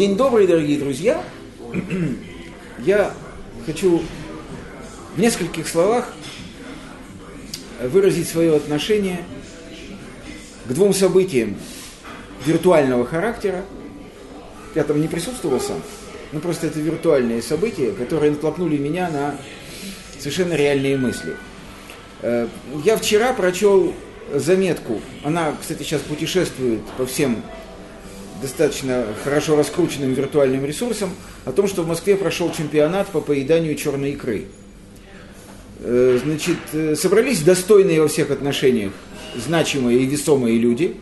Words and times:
День 0.00 0.16
добрый, 0.16 0.46
дорогие 0.46 0.78
друзья. 0.78 1.22
Я 2.78 3.12
хочу 3.66 4.02
в 5.14 5.20
нескольких 5.20 5.68
словах 5.68 6.14
выразить 7.82 8.26
свое 8.26 8.56
отношение 8.56 9.22
к 10.66 10.72
двум 10.72 10.94
событиям 10.94 11.54
виртуального 12.46 13.04
характера. 13.04 13.62
Я 14.74 14.84
там 14.84 15.02
не 15.02 15.06
присутствовал 15.06 15.60
сам, 15.60 15.82
но 16.32 16.40
просто 16.40 16.68
это 16.68 16.80
виртуальные 16.80 17.42
события, 17.42 17.92
которые 17.92 18.30
натолкнули 18.30 18.78
меня 18.78 19.10
на 19.10 19.36
совершенно 20.18 20.54
реальные 20.54 20.96
мысли. 20.96 21.36
Э, 22.22 22.48
я 22.86 22.96
вчера 22.96 23.34
прочел 23.34 23.92
заметку, 24.32 25.02
она, 25.24 25.54
кстати, 25.60 25.82
сейчас 25.82 26.00
путешествует 26.00 26.80
по 26.96 27.04
всем 27.04 27.42
достаточно 28.40 29.06
хорошо 29.22 29.56
раскрученным 29.56 30.12
виртуальным 30.14 30.64
ресурсом 30.64 31.10
о 31.44 31.52
том, 31.52 31.68
что 31.68 31.82
в 31.82 31.88
Москве 31.88 32.16
прошел 32.16 32.50
чемпионат 32.52 33.08
по 33.08 33.20
поеданию 33.20 33.74
черной 33.74 34.12
икры. 34.12 34.46
Э, 35.80 36.18
значит, 36.22 36.58
э, 36.72 36.94
собрались 36.94 37.42
достойные 37.42 38.00
во 38.02 38.08
всех 38.08 38.30
отношениях 38.30 38.92
значимые 39.36 40.00
и 40.00 40.06
весомые 40.06 40.58
люди 40.58 40.96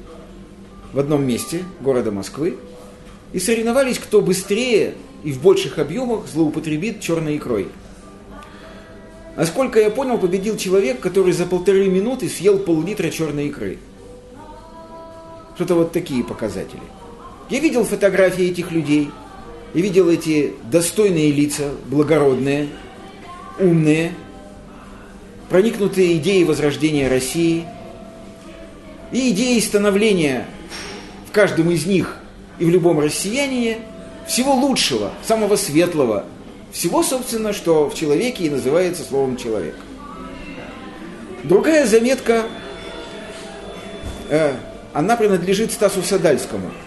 в 0.92 0.98
одном 0.98 1.27
месте 1.27 1.64
города 1.80 2.11
Москвы 2.11 2.56
и 3.33 3.39
соревновались, 3.39 3.98
кто 3.98 4.20
быстрее 4.20 4.95
и 5.25 5.33
в 5.33 5.42
больших 5.42 5.78
объемах 5.78 6.27
злоупотребит 6.28 7.00
черной 7.00 7.36
икрой. 7.36 7.69
Насколько 9.36 9.80
я 9.80 9.91
понял, 9.91 10.19
победил 10.19 10.56
человек, 10.56 11.00
который 11.00 11.33
за 11.33 11.47
полторы 11.47 11.89
минуты 11.89 12.28
съел 12.28 12.58
пол-литра 12.58 13.11
черной 13.11 13.47
икры. 13.47 13.78
Что-то 15.55 15.75
вот 15.75 15.92
такие 15.92 16.25
показатели. 16.25 16.83
Я 17.50 17.60
видел 17.60 17.84
фотографии 17.84 18.50
этих 18.50 18.72
людей, 18.72 19.10
я 19.72 19.80
видел 19.80 20.10
эти 20.10 20.52
достойные 20.70 21.32
лица, 21.32 21.70
благородные, 21.86 22.68
умные, 23.58 24.12
проникнутые 25.48 26.18
идеей 26.18 26.44
возрождения 26.44 27.08
России 27.08 27.64
и 29.12 29.30
идеей 29.30 29.62
становления 29.62 30.46
в 31.27 31.32
каждом 31.32 31.70
из 31.70 31.86
них 31.86 32.18
и 32.58 32.66
в 32.66 32.68
любом 32.68 33.00
россиянине 33.00 33.78
всего 34.27 34.52
лучшего, 34.52 35.12
самого 35.27 35.56
светлого, 35.56 36.27
всего, 36.70 37.02
собственно, 37.02 37.55
что 37.55 37.88
в 37.88 37.94
человеке 37.94 38.44
и 38.44 38.50
называется 38.50 39.02
словом 39.02 39.38
человек. 39.38 39.74
Другая 41.44 41.86
заметка, 41.86 42.44
э, 44.28 44.52
она 44.92 45.16
принадлежит 45.16 45.72
Стасу 45.72 46.02
Садальскому– 46.02 46.70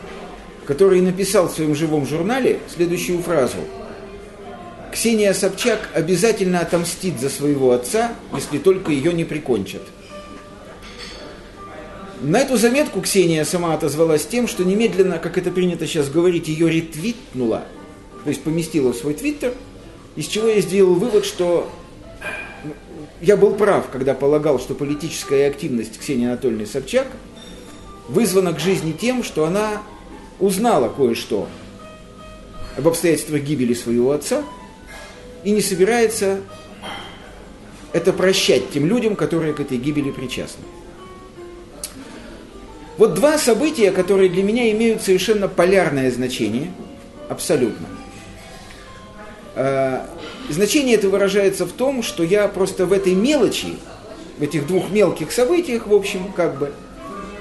который 0.65 1.01
написал 1.01 1.47
в 1.47 1.51
своем 1.51 1.75
живом 1.75 2.05
журнале 2.05 2.59
следующую 2.73 3.21
фразу. 3.21 3.57
Ксения 4.91 5.33
Собчак 5.33 5.89
обязательно 5.93 6.59
отомстит 6.59 7.19
за 7.19 7.29
своего 7.29 7.71
отца, 7.71 8.11
если 8.35 8.57
только 8.57 8.91
ее 8.91 9.13
не 9.13 9.23
прикончат. 9.23 9.81
На 12.21 12.39
эту 12.39 12.57
заметку 12.57 13.01
Ксения 13.01 13.43
сама 13.45 13.73
отозвалась 13.73 14.25
тем, 14.25 14.47
что 14.47 14.63
немедленно, 14.63 15.17
как 15.17 15.37
это 15.37 15.49
принято 15.49 15.87
сейчас 15.87 16.09
говорить, 16.09 16.49
ее 16.49 16.69
ретвитнула, 16.69 17.63
то 18.23 18.29
есть 18.29 18.43
поместила 18.43 18.93
в 18.93 18.95
свой 18.95 19.15
твиттер, 19.15 19.53
из 20.15 20.27
чего 20.27 20.47
я 20.47 20.61
сделал 20.61 20.93
вывод, 20.93 21.25
что 21.25 21.71
я 23.21 23.37
был 23.37 23.55
прав, 23.55 23.89
когда 23.91 24.13
полагал, 24.13 24.59
что 24.59 24.75
политическая 24.75 25.47
активность 25.47 25.97
Ксении 25.97 26.27
Анатольевны 26.27 26.67
Собчак 26.67 27.07
вызвана 28.07 28.53
к 28.53 28.59
жизни 28.59 28.91
тем, 28.91 29.23
что 29.23 29.45
она 29.45 29.81
узнала 30.41 30.89
кое-что 30.89 31.47
об 32.77 32.87
обстоятельствах 32.87 33.41
гибели 33.41 33.73
своего 33.73 34.11
отца 34.11 34.43
и 35.43 35.51
не 35.51 35.61
собирается 35.61 36.41
это 37.93 38.11
прощать 38.11 38.71
тем 38.71 38.85
людям, 38.85 39.15
которые 39.15 39.53
к 39.53 39.59
этой 39.59 39.77
гибели 39.77 40.11
причастны. 40.11 40.63
Вот 42.97 43.13
два 43.15 43.37
события, 43.37 43.91
которые 43.91 44.29
для 44.29 44.43
меня 44.43 44.71
имеют 44.71 45.01
совершенно 45.01 45.47
полярное 45.47 46.11
значение, 46.11 46.71
абсолютно. 47.29 47.87
А, 49.55 50.07
значение 50.49 50.95
это 50.95 51.09
выражается 51.09 51.65
в 51.65 51.71
том, 51.71 52.03
что 52.03 52.23
я 52.23 52.47
просто 52.47 52.85
в 52.85 52.93
этой 52.93 53.13
мелочи, 53.13 53.77
в 54.37 54.43
этих 54.43 54.67
двух 54.67 54.89
мелких 54.91 55.31
событиях, 55.31 55.87
в 55.87 55.93
общем, 55.93 56.31
как 56.31 56.57
бы, 56.57 56.71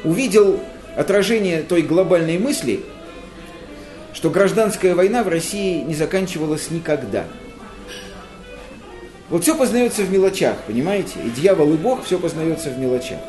увидел 0.03 0.61
отражение 0.97 1.63
той 1.63 1.83
глобальной 1.83 2.39
мысли, 2.39 2.81
что 4.13 4.31
гражданская 4.31 4.95
война 4.95 5.23
в 5.23 5.29
России 5.29 5.83
не 5.83 5.95
заканчивалась 5.95 6.71
никогда. 6.71 7.25
Вот 9.29 9.45
все 9.45 9.57
познается 9.57 10.03
в 10.03 10.11
мелочах, 10.11 10.57
понимаете? 10.67 11.21
И 11.25 11.31
дьявол, 11.31 11.73
и 11.75 11.77
Бог, 11.77 12.05
все 12.05 12.19
познается 12.19 12.71
в 12.71 12.79
мелочах. 12.79 13.21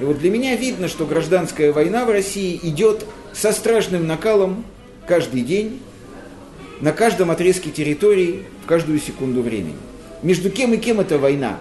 И 0.00 0.04
вот 0.04 0.18
для 0.18 0.30
меня 0.30 0.56
видно, 0.56 0.88
что 0.88 1.04
гражданская 1.04 1.72
война 1.72 2.06
в 2.06 2.10
России 2.10 2.58
идет 2.62 3.04
со 3.34 3.52
страшным 3.52 4.06
накалом 4.06 4.64
каждый 5.06 5.42
день, 5.42 5.82
на 6.80 6.92
каждом 6.92 7.30
отрезке 7.30 7.70
территории, 7.70 8.44
в 8.64 8.66
каждую 8.66 8.98
секунду 8.98 9.42
времени. 9.42 9.76
Между 10.22 10.48
кем 10.48 10.72
и 10.72 10.78
кем 10.78 10.98
эта 11.00 11.18
война? 11.18 11.58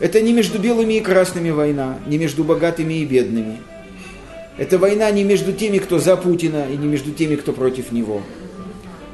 Это 0.00 0.20
не 0.20 0.32
между 0.32 0.58
белыми 0.58 0.94
и 0.94 1.00
красными 1.00 1.50
война, 1.50 1.98
не 2.06 2.18
между 2.18 2.42
богатыми 2.42 2.94
и 2.94 3.04
бедными– 3.04 3.58
это 4.60 4.76
война 4.76 5.10
не 5.10 5.24
между 5.24 5.54
теми, 5.54 5.78
кто 5.78 5.98
за 5.98 6.18
Путина, 6.18 6.66
и 6.70 6.76
не 6.76 6.86
между 6.86 7.12
теми, 7.12 7.36
кто 7.36 7.54
против 7.54 7.92
него. 7.92 8.20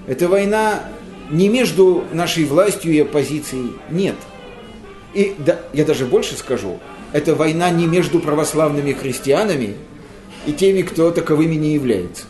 Это 0.09 0.27
война 0.27 0.89
не 1.31 1.49
между 1.49 2.03
нашей 2.13 2.47
властью 2.47 2.93
и 2.93 2.99
оппозицией. 2.99 3.71
Нет. 3.89 4.17
И 5.15 5.37
да, 5.39 5.61
я 5.73 5.85
даже 5.85 6.05
больше 6.05 6.35
скажу. 6.35 6.81
Это 7.13 7.37
война 7.37 7.71
не 7.71 7.87
между 7.87 8.19
православными 8.19 8.93
христианами 8.93 9.77
и 10.47 10.53
теми, 10.53 10.83
кто 10.83 11.13
таковыми 11.13 11.55
не 11.55 11.75
является. 11.75 12.25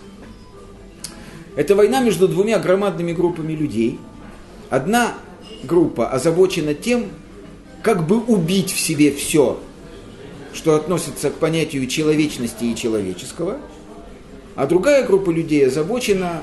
Это 1.56 1.74
война 1.74 2.00
между 2.00 2.28
двумя 2.28 2.58
громадными 2.58 3.12
группами 3.12 3.54
людей. 3.54 3.98
Одна 4.68 5.14
группа 5.64 6.10
озабочена 6.10 6.74
тем, 6.74 7.06
как 7.82 8.06
бы 8.06 8.18
убить 8.20 8.74
в 8.74 8.78
себе 8.78 9.10
все, 9.10 9.58
что 10.56 10.74
относится 10.74 11.30
к 11.30 11.34
понятию 11.34 11.86
человечности 11.86 12.64
и 12.64 12.74
человеческого, 12.74 13.58
а 14.54 14.66
другая 14.66 15.06
группа 15.06 15.30
людей 15.30 15.66
озабочена 15.66 16.42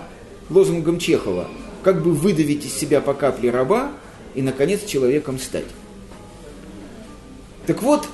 лозунгом 0.50 1.00
Чехова, 1.00 1.47
как 1.81 2.03
бы 2.03 2.12
выдавить 2.12 2.66
из 2.66 2.73
себя 2.73 3.02
по 3.02 3.16
капле 3.16 3.50
раба 3.50 3.91
и, 4.35 4.41
наконец, 4.41 4.85
человеком 4.85 5.40
стать. 5.40 5.66
Так 7.66 7.81
вот, 7.81 8.07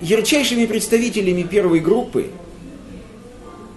ярчайшими 0.00 0.66
представителями 0.66 1.42
первой 1.42 1.78
группы 1.78 2.30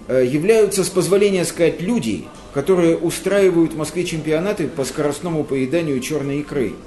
э, 0.08 0.25
являются, 0.25 0.84
с 0.84 0.90
позволения 0.90 1.46
сказать, 1.46 1.82
люди, 1.82 2.26
которые 2.53 2.97
устраивают 2.97 3.73
в 3.73 3.78
Москве 3.78 4.05
чемпионаты 4.05 4.67
по 4.67 4.84
скоростному 4.84 5.43
поеданию 5.43 5.99
черной 5.99 6.40
икры– 6.40 6.73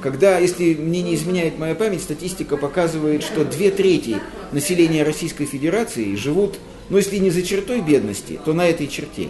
когда, 0.00 0.38
если 0.38 0.74
мне 0.74 1.02
не 1.02 1.14
изменяет 1.14 1.58
моя 1.58 1.74
память, 1.74 2.02
статистика 2.02 2.56
показывает, 2.56 3.22
что 3.22 3.44
две 3.44 3.70
трети 3.70 4.20
населения 4.52 5.02
Российской 5.02 5.46
Федерации 5.46 6.14
живут, 6.14 6.58
ну 6.88 6.96
если 6.96 7.16
не 7.16 7.30
за 7.30 7.42
чертой 7.42 7.80
бедности, 7.80 8.38
то 8.44 8.52
на 8.52 8.66
этой 8.66 8.88
черте. 8.88 9.28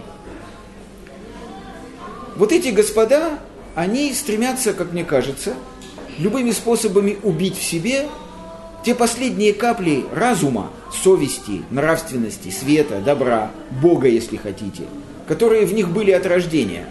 Вот 2.37 2.53
эти 2.53 2.69
господа, 2.69 3.39
они 3.75 4.13
стремятся, 4.13 4.73
как 4.73 4.93
мне 4.93 5.05
кажется, 5.05 5.55
любыми 6.19 6.51
способами 6.51 7.17
убить 7.23 7.57
в 7.59 7.63
себе 7.63 8.09
те 8.85 8.95
последние 8.95 9.53
капли 9.53 10.05
разума, 10.13 10.71
совести, 10.93 11.63
нравственности, 11.71 12.51
света, 12.51 13.01
добра, 13.01 13.51
Бога, 13.83 14.09
если 14.09 14.37
хотите, 14.37 14.85
которые 15.27 15.67
в 15.67 15.73
них 15.73 15.89
были 15.89 16.11
от 16.11 16.27
рождения, 16.27 16.87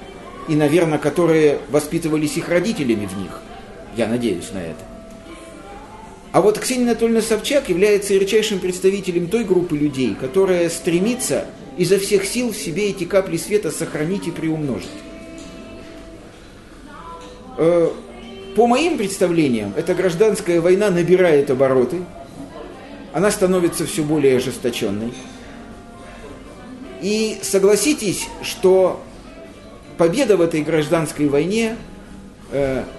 и, 0.48 0.56
наверное, 0.56 1.00
которые 1.00 1.60
воспитывались 1.69 2.38
их 2.38 2.50
родителями 2.50 3.06
в 3.06 3.18
них– 3.18 3.42
я 3.95 4.07
надеюсь 4.07 4.51
на 4.53 4.59
это. 4.59 4.83
А 6.31 6.42
вот 6.42 6.59
Ксения 6.59 6.83
Анатольевна 6.83 7.21
Собчак 7.21 7.69
является 7.69 8.13
ярчайшим 8.13 8.59
представителем 8.59 9.27
той 9.27 9.45
группы 9.45 9.77
людей, 9.77 10.15
которая 10.19 10.69
стремится 10.69 11.45
изо 11.77 11.97
всех 11.97 12.25
сил 12.25 12.51
в 12.51 12.57
себе 12.57 12.89
эти 12.89 13.06
капли 13.06 13.38
света 13.38 13.71
сохранить 13.71 14.27
и 14.27 14.31
приумножить. 14.31 14.89
Э, 17.57 17.89
по 18.56 18.68
моим 18.68 18.97
представлениям, 18.97 19.74
эта 19.77 19.94
гражданская 19.94 20.59
война 20.59 20.89
набирает 20.89 21.50
обороты, 21.50 22.01
она 23.13 23.31
становится 23.31 23.86
все 23.86 24.03
более 24.03 24.38
ожесточенной. 24.38 25.13
И 27.01 27.38
согласитесь, 27.42 28.27
что 28.44 29.01
победа 29.97 30.36
в 30.36 30.42
этой 30.42 30.63
гражданской 30.63 31.30
войне, 31.30 31.77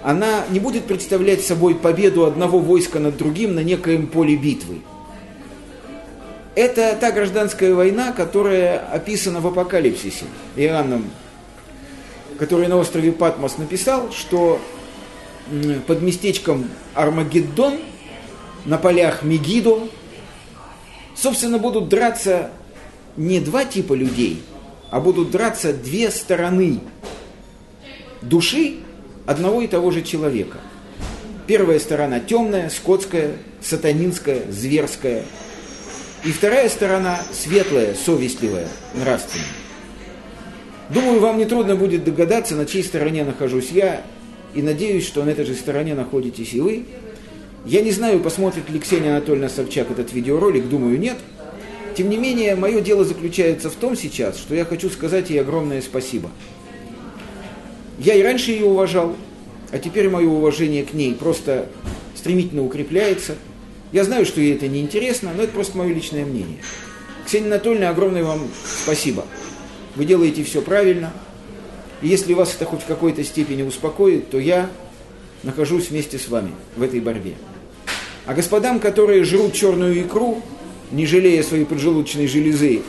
она 0.03 0.45
не 0.49 0.59
будет 0.59 0.85
представлять 0.85 1.43
собой 1.43 1.75
победу 1.75 2.25
одного 2.25 2.59
войска 2.59 2.99
над 2.99 3.17
другим 3.17 3.55
на 3.55 3.63
некоем 3.63 4.07
поле 4.07 4.35
битвы. 4.35 4.81
Это 6.55 6.97
та 6.99 7.11
гражданская 7.11 7.73
война, 7.73 8.11
которая 8.11 8.79
описана 8.79 9.39
в 9.41 9.47
Апокалипсисе 9.47 10.25
Иоанном, 10.55 11.05
который 12.39 12.67
на 12.67 12.77
острове 12.77 13.11
Патмос 13.11 13.57
написал, 13.57 14.11
что 14.11 14.59
под 15.85 16.01
местечком 16.01 16.67
Армагеддон 16.93 17.75
на 18.65 18.77
полях 18.77 19.23
Мегидо, 19.23 19.87
собственно, 21.15 21.57
будут 21.57 21.89
драться 21.89 22.49
не 23.15 23.39
два 23.39 23.63
типа 23.63 23.93
людей, 23.93 24.43
а 24.89 24.99
будут 24.99 25.31
драться 25.31 25.73
две 25.73 26.11
стороны 26.11 26.79
души 28.21 28.77
одного 29.27 29.61
и 29.61 29.67
того 29.67 29.91
же 29.91 30.01
человека. 30.01 30.57
Первая 31.45 31.79
сторона 31.79 32.19
темная, 32.19 32.69
скотская, 32.69 33.33
сатанинская, 33.61 34.41
зверская. 34.49 35.23
И 36.23 36.31
вторая 36.31 36.67
сторона 36.69 37.19
светлая, 37.31 37.93
совестливая, 37.93 38.67
нравственная. 38.95 39.45
Думаю, 40.89 41.19
вам 41.19 41.37
нетрудно 41.37 41.75
будет 41.75 42.03
догадаться, 42.05 42.55
на 42.55 42.65
чьей 42.65 42.83
стороне 42.83 43.23
нахожусь 43.23 43.69
я, 43.71 44.01
и 44.55 44.61
надеюсь, 44.61 45.05
что 45.05 45.23
на 45.23 45.29
этой 45.29 45.45
же 45.45 45.53
стороне 45.53 45.93
находитесь 45.93 46.53
и 46.53 46.61
вы. 46.61 46.85
Я 47.65 47.81
не 47.81 47.91
знаю, 47.91 48.21
посмотрит 48.21 48.69
ли 48.69 48.79
Ксения 48.79 49.11
Анатольевна 49.11 49.49
Собчак 49.49 49.91
этот 49.91 50.13
видеоролик, 50.13 50.69
думаю, 50.69 50.97
нет. 50.97 51.17
Тем 51.95 52.09
не 52.09 52.17
менее, 52.17 52.55
мое 52.55 52.79
дело 52.79 53.03
заключается 53.03 53.69
в 53.69 53.75
том 53.75 53.97
сейчас, 53.97 54.37
что 54.37 54.55
я 54.55 54.63
хочу 54.63 54.89
сказать 54.89 55.29
ей 55.29 55.41
огромное 55.41 55.81
спасибо. 55.81 56.29
Я 57.97 58.15
и 58.15 58.21
раньше 58.21 58.51
ее 58.51 58.65
уважал, 58.65 59.15
а 59.71 59.79
теперь 59.79 60.09
мое 60.09 60.27
уважение 60.27 60.83
к 60.85 60.93
ней 60.93 61.13
просто 61.13 61.67
стремительно 62.15 62.63
укрепляется. 62.63 63.35
Я 63.91 64.03
знаю, 64.03 64.25
что 64.25 64.41
ей 64.41 64.55
это 64.55 64.67
не 64.67 64.81
интересно, 64.81 65.31
но 65.35 65.43
это 65.43 65.53
просто 65.53 65.77
мое 65.77 65.93
личное 65.93 66.25
мнение. 66.25 66.59
Ксения 67.25 67.47
Анатольевна, 67.47 67.89
огромное 67.89 68.23
вам 68.23 68.47
спасибо. 68.83 69.25
Вы 69.95 70.05
делаете 70.05 70.43
все 70.43 70.61
правильно– 70.61 71.13
и 72.01 72.07
если 72.07 72.33
вас 72.33 72.53
это 72.53 72.65
хоть 72.65 72.81
в 72.81 72.85
какой-то 72.85 73.23
степени 73.23 73.63
успокоит, 73.63 74.29
то 74.29 74.39
я 74.39 74.69
нахожусь 75.43 75.89
вместе 75.89 76.19
с 76.19 76.27
вами 76.27 76.51
в 76.75 76.83
этой 76.83 76.99
борьбе. 76.99 77.33
А 78.25 78.33
господам, 78.33 78.79
которые 78.79 79.23
жрут 79.23 79.53
черную 79.53 79.99
икру, 80.01 80.41
не 80.91 81.05
жалея 81.05 81.41
своей 81.43 81.65
поджелудочной 81.65 82.27
железы 82.27 82.81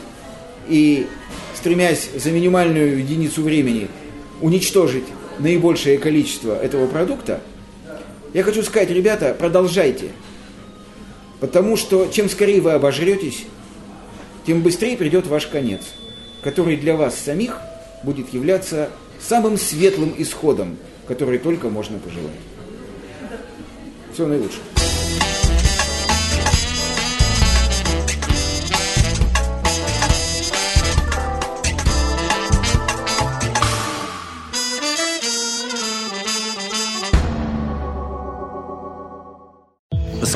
и 0.67 1.07
стремясь 1.55 2.09
за 2.15 2.31
минимальную 2.31 2.99
единицу 2.99 3.41
времени 3.41 3.87
уничтожить 4.41 5.05
наибольшее 5.39 5.97
количество 5.97 6.59
этого 6.59 6.87
продукта, 6.87 7.41
я 8.33 8.43
хочу 8.43 8.63
сказать, 8.63 8.89
ребята, 8.89 9.35
продолжайте. 9.37 10.09
Потому 11.39 11.77
что 11.77 12.07
чем 12.07 12.29
скорее 12.29 12.61
вы 12.61 12.71
обожретесь, 12.71 13.45
тем 14.45 14.61
быстрее 14.61 14.97
придет 14.97 15.27
ваш 15.27 15.47
конец, 15.47 15.81
который 16.43 16.75
для 16.75 16.95
вас 16.95 17.15
самих 17.17 17.59
будет 18.03 18.33
являться 18.33 18.89
самым 19.19 19.57
светлым 19.57 20.13
исходом, 20.17 20.77
который 21.07 21.39
только 21.39 21.69
можно 21.69 21.97
пожелать. 21.97 22.31
Всего 24.13 24.27
наилучшего. 24.27 24.78